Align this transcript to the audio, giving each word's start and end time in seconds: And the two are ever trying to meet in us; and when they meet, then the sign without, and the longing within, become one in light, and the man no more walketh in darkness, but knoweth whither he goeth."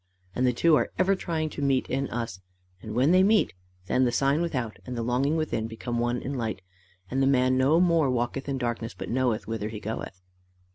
And 0.33 0.47
the 0.47 0.51
two 0.51 0.75
are 0.77 0.91
ever 0.97 1.15
trying 1.15 1.51
to 1.51 1.61
meet 1.61 1.87
in 1.87 2.09
us; 2.09 2.39
and 2.81 2.95
when 2.95 3.11
they 3.11 3.21
meet, 3.21 3.53
then 3.85 4.03
the 4.03 4.11
sign 4.11 4.41
without, 4.41 4.79
and 4.83 4.97
the 4.97 5.03
longing 5.03 5.35
within, 5.37 5.67
become 5.67 5.99
one 5.99 6.23
in 6.23 6.33
light, 6.33 6.63
and 7.11 7.21
the 7.21 7.27
man 7.27 7.55
no 7.55 7.79
more 7.79 8.09
walketh 8.09 8.49
in 8.49 8.57
darkness, 8.57 8.95
but 8.95 9.09
knoweth 9.11 9.45
whither 9.47 9.69
he 9.69 9.79
goeth." 9.79 10.23